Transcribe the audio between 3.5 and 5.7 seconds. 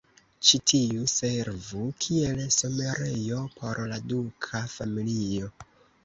por la duka familio.